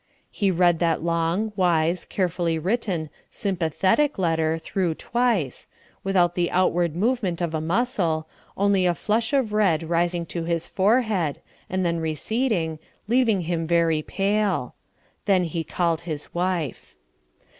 [0.31, 5.67] He read that long, wise, carefully written, sympathetic letter through twice,
[6.03, 8.27] without the outward movement of a muscle,
[8.57, 14.01] only a flush of red rising to his forehead, and then receding, leaving him very
[14.01, 14.73] pale.
[15.25, 16.95] Then he called his wife.